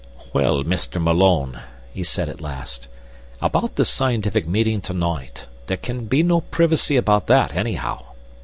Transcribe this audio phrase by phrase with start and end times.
[0.33, 0.99] "Well, Mr.
[0.99, 1.59] Malone,"
[1.93, 2.87] he said at last,
[3.39, 8.03] "about this scientific meeting to night; there can be no privacy about that, anyhow.